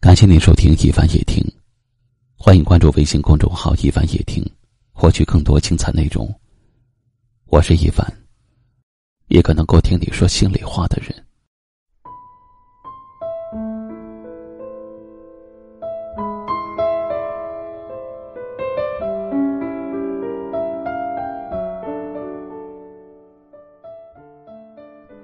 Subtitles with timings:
[0.00, 1.42] 感谢您收听《一凡夜听》，
[2.36, 4.48] 欢迎关注微信公众号“一凡夜听”，
[4.94, 6.32] 获取更多精彩内容。
[7.46, 8.06] 我是一凡，
[9.26, 11.12] 一个能够听你说心里话的人。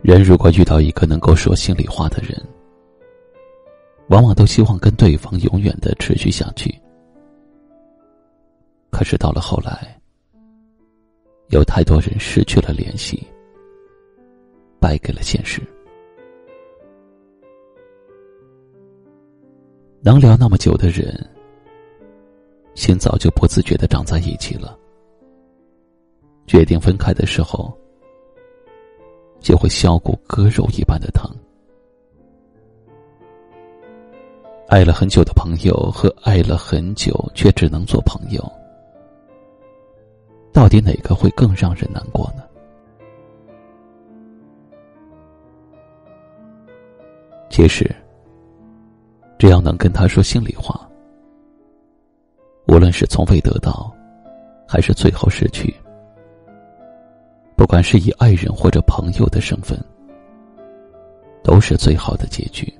[0.02, 2.43] 人如果遇到一个能够说心里话的人，
[4.14, 6.72] 往往都希望跟对方永远的持续下去。
[8.90, 10.00] 可是到了后来，
[11.48, 13.26] 有太多人失去了联系，
[14.78, 15.60] 败给了现实。
[20.00, 21.12] 能聊那么久的人，
[22.76, 24.78] 心早就不自觉的长在一起了。
[26.46, 27.76] 决定分开的时候。
[29.40, 31.30] 就会削骨割肉一般的疼。
[34.74, 38.42] 爱了很久的朋友和爱了很久却只能做朋友，
[40.52, 42.42] 到底哪个会更让人难过呢？
[47.48, 47.88] 其实，
[49.38, 50.90] 只要能跟他说心里话，
[52.66, 53.94] 无论是从未得到，
[54.66, 55.72] 还是最后失去。
[57.54, 59.78] 不管是以爱人或者朋友的身份，
[61.44, 62.74] 都是最好的结局。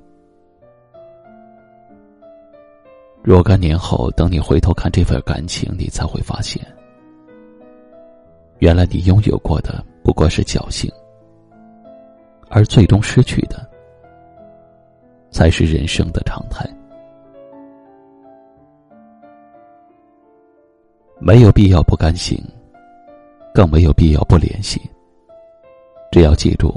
[3.24, 6.62] 若干年后，等你回头看这份感情，你才会发现，
[8.58, 10.92] 原来你拥有过的不过是侥幸，
[12.50, 13.66] 而最终失去的，
[15.30, 16.68] 才是人生的常态。
[21.18, 22.38] 没有必要不甘心。
[23.54, 24.80] 更没有必要不联系。
[26.10, 26.74] 只要记住，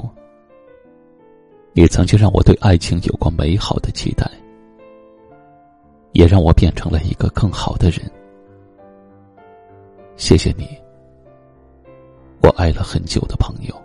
[1.72, 4.30] 你曾经让我对爱情有过美好的期待，
[6.18, 8.10] 也让我变成了一个更好的人。
[10.16, 10.76] 谢谢你，
[12.42, 13.82] 我爱了很久的朋友。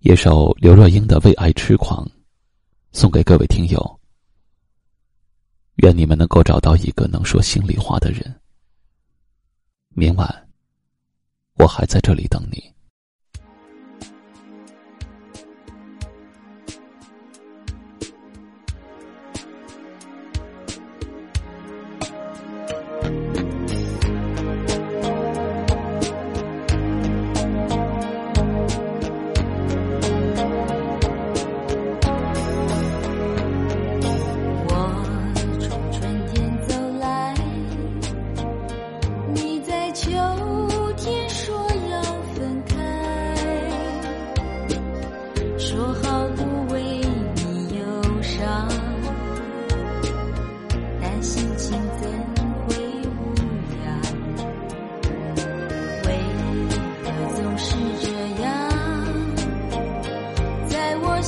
[0.00, 2.04] 一首刘若英的《为爱痴狂》。
[2.92, 4.00] 送给各位听友，
[5.76, 8.22] 愿你们能够找到一个能说心里话的人。
[9.90, 10.48] 明晚，
[11.58, 12.75] 我还在这里等你。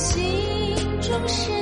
[0.09, 1.58] 心中是。